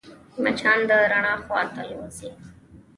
[0.43, 2.29] مچان د رڼا خواته الوزي